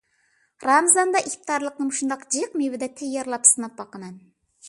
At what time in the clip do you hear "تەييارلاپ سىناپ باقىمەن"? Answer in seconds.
3.01-4.19